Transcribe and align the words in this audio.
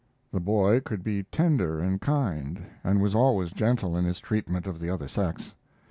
The 0.31 0.39
boy 0.39 0.79
could 0.79 1.03
be 1.03 1.25
tender 1.25 1.79
and 1.79 2.01
kind, 2.01 2.59
and 2.83 3.03
was 3.03 3.13
always 3.13 3.51
gentle 3.51 3.95
in 3.95 4.03
his 4.03 4.19
treatment 4.19 4.65
of 4.65 4.79
the 4.79 4.89
other 4.89 5.07
sex. 5.07 5.53